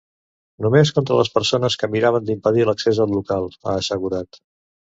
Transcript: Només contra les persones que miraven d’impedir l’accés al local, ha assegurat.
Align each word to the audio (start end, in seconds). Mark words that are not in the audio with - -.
Només 0.65 0.91
contra 0.95 1.17
les 1.19 1.29
persones 1.35 1.77
que 1.83 1.91
miraven 1.97 2.27
d’impedir 2.31 2.67
l’accés 2.71 3.05
al 3.07 3.15
local, 3.19 3.49
ha 3.69 3.79
assegurat. 3.83 4.45